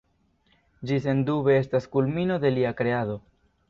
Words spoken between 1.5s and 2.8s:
estas kulmino de lia